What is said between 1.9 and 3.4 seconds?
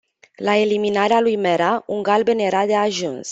un galben era de ajuns.